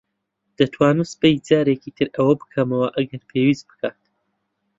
[0.57, 4.01] دەتوانم سبەی جارێکی تر ئەوە بکەمەوە ئەگەر پێویست بکات.